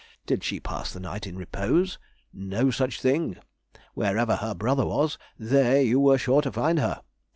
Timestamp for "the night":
0.91-1.27